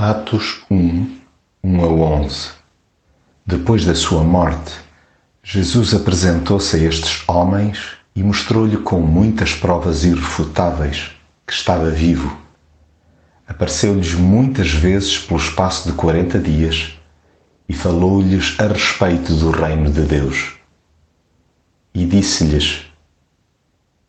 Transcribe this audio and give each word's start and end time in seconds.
Atos 0.00 0.60
1, 0.70 1.18
1 1.64 1.82
a 1.82 1.88
11 1.88 2.50
Depois 3.44 3.84
da 3.84 3.96
sua 3.96 4.22
morte, 4.22 4.72
Jesus 5.42 5.92
apresentou-se 5.92 6.76
a 6.76 6.78
estes 6.78 7.24
homens 7.26 7.96
e 8.14 8.22
mostrou-lhe 8.22 8.76
com 8.76 9.00
muitas 9.00 9.56
provas 9.56 10.04
irrefutáveis 10.04 11.10
que 11.44 11.52
estava 11.52 11.90
vivo. 11.90 12.40
Apareceu-lhes 13.48 14.14
muitas 14.14 14.70
vezes 14.70 15.18
pelo 15.18 15.40
espaço 15.40 15.88
de 15.88 15.96
quarenta 15.96 16.38
dias 16.38 16.96
e 17.68 17.74
falou-lhes 17.74 18.54
a 18.60 18.68
respeito 18.68 19.34
do 19.34 19.50
reino 19.50 19.90
de 19.90 20.02
Deus. 20.02 20.54
E 21.92 22.06
disse-lhes: 22.06 22.86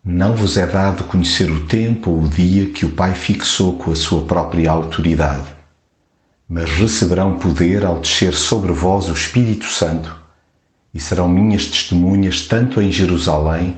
Não 0.06 0.36
vos 0.36 0.56
é 0.56 0.68
dado 0.68 1.06
conhecer 1.06 1.50
o 1.50 1.66
tempo 1.66 2.12
ou 2.12 2.26
o 2.26 2.30
dia 2.30 2.70
que 2.70 2.86
o 2.86 2.92
Pai 2.92 3.16
fixou 3.16 3.76
com 3.76 3.92
a 3.92 3.96
sua 3.96 4.24
própria 4.26 4.70
autoridade 4.70 5.58
mas 6.50 6.68
receberão 6.72 7.38
poder 7.38 7.86
ao 7.86 8.00
descer 8.00 8.34
sobre 8.34 8.72
vós 8.72 9.08
o 9.08 9.14
Espírito 9.14 9.66
Santo, 9.66 10.20
e 10.92 11.00
serão 11.00 11.30
minhas 11.30 11.68
testemunhas 11.68 12.48
tanto 12.48 12.82
em 12.82 12.92
Jerusalém, 12.92 13.78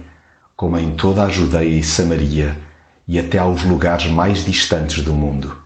como 0.55 0.79
em 0.79 0.95
toda 0.95 1.23
a 1.23 1.29
Judeia 1.29 1.77
e 1.77 1.83
Samaria, 1.83 2.57
e 3.05 3.19
até 3.19 3.39
aos 3.39 3.63
lugares 3.63 4.09
mais 4.09 4.45
distantes 4.45 5.03
do 5.03 5.13
mundo. 5.13 5.61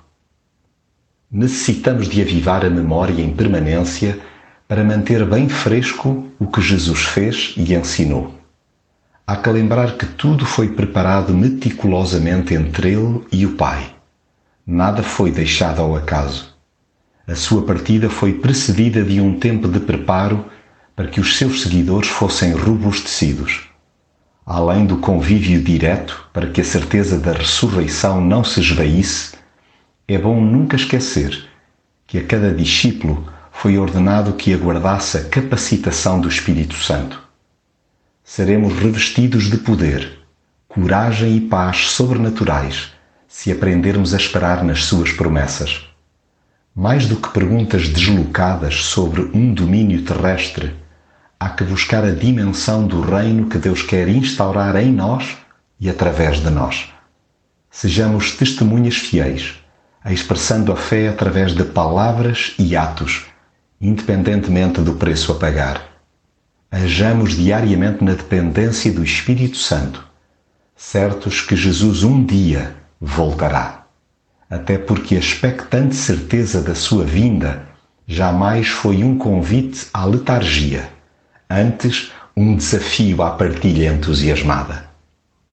Necessitamos 1.31 2.09
de 2.09 2.19
avivar 2.21 2.65
a 2.65 2.71
memória 2.71 3.21
em 3.21 3.31
permanência 3.31 4.19
para 4.67 4.83
manter 4.83 5.23
bem 5.25 5.47
fresco 5.47 6.27
o 6.39 6.47
que 6.47 6.59
Jesus 6.59 7.03
fez 7.03 7.53
e 7.55 7.75
ensinou. 7.75 8.33
Há 9.27 9.35
que 9.35 9.49
lembrar 9.51 9.95
que 9.95 10.07
tudo 10.07 10.43
foi 10.43 10.69
preparado 10.69 11.35
meticulosamente 11.35 12.55
entre 12.55 12.93
ele 12.93 13.23
e 13.31 13.45
o 13.45 13.55
Pai. 13.55 13.93
Nada 14.65 15.03
foi 15.03 15.29
deixado 15.29 15.81
ao 15.81 15.95
acaso 15.95 16.54
a 17.27 17.33
sua 17.33 17.63
partida 17.63 18.09
foi 18.09 18.33
precedida 18.33 19.03
de 19.03 19.19
um 19.19 19.39
tempo 19.39 19.67
de 19.67 19.79
preparo 19.79 20.45
para 20.95 21.07
que 21.07 21.19
os 21.19 21.37
seus 21.37 21.61
seguidores 21.61 22.09
fossem 22.09 22.53
robustecidos. 22.53 23.67
Além 24.45 24.85
do 24.85 24.97
convívio 24.97 25.61
direto 25.61 26.29
para 26.31 26.47
que 26.47 26.61
a 26.61 26.63
certeza 26.63 27.17
da 27.17 27.33
ressurreição 27.33 28.21
não 28.21 28.43
se 28.43 28.59
esvaísse, 28.59 29.35
é 30.07 30.19
bom 30.19 30.39
nunca 30.39 30.75
esquecer 30.75 31.49
que 32.05 32.19
a 32.19 32.23
cada 32.23 32.53
discípulo 32.53 33.27
foi 33.51 33.77
ordenado 33.79 34.33
que 34.33 34.53
aguardasse 34.53 35.17
a 35.17 35.23
capacitação 35.23 36.21
do 36.21 36.29
Espírito 36.29 36.75
Santo. 36.75 37.23
Seremos 38.23 38.77
revestidos 38.77 39.49
de 39.49 39.57
poder, 39.57 40.19
coragem 40.67 41.37
e 41.37 41.41
paz 41.41 41.87
sobrenaturais 41.87 42.93
se 43.27 43.51
aprendermos 43.51 44.13
a 44.13 44.17
esperar 44.17 44.63
nas 44.63 44.83
suas 44.83 45.11
promessas. 45.11 45.89
Mais 46.77 47.07
do 47.07 47.15
que 47.15 47.29
perguntas 47.29 47.87
deslocadas 47.87 48.83
sobre 48.83 49.21
um 49.33 49.53
domínio 49.53 50.03
terrestre, 50.03 50.75
há 51.39 51.47
que 51.47 51.63
buscar 51.63 52.03
a 52.03 52.11
dimensão 52.11 52.85
do 52.85 52.99
reino 52.99 53.47
que 53.47 53.57
Deus 53.57 53.81
quer 53.81 54.09
instaurar 54.09 54.75
em 54.75 54.91
nós 54.91 55.37
e 55.79 55.89
através 55.89 56.41
de 56.41 56.49
nós. 56.49 56.89
Sejamos 57.71 58.33
testemunhas 58.33 58.97
fiéis, 58.97 59.57
expressando 60.05 60.69
a 60.73 60.75
fé 60.75 61.07
através 61.07 61.53
de 61.53 61.63
palavras 61.63 62.53
e 62.59 62.75
atos, 62.75 63.23
independentemente 63.79 64.81
do 64.81 64.95
preço 64.95 65.31
a 65.31 65.35
pagar. 65.35 65.81
Ajamos 66.69 67.37
diariamente 67.37 68.03
na 68.03 68.15
dependência 68.15 68.91
do 68.91 69.01
Espírito 69.01 69.55
Santo, 69.55 70.05
certos 70.75 71.39
que 71.39 71.55
Jesus 71.55 72.03
um 72.03 72.21
dia 72.21 72.75
voltará 72.99 73.84
até 74.49 74.77
porque 74.77 75.15
a 75.15 75.19
expectante 75.19 75.95
certeza 75.95 76.61
da 76.61 76.75
sua 76.75 77.03
vinda 77.03 77.63
jamais 78.07 78.67
foi 78.67 79.03
um 79.03 79.17
convite 79.17 79.87
à 79.93 80.05
letargia, 80.05 80.89
antes 81.49 82.11
um 82.37 82.55
desafio 82.55 83.23
à 83.23 83.31
partilha 83.31 83.91
entusiasmada. 83.91 84.84